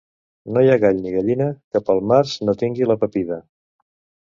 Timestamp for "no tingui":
2.49-2.91